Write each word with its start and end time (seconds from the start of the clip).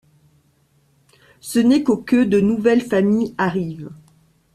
Ce 1.41 1.59
n'est 1.59 1.83
qu'au 1.83 1.95
que 1.97 2.23
de 2.23 2.39
nouvelles 2.39 2.81
familles 2.81 3.35
arrivent. 3.37 3.91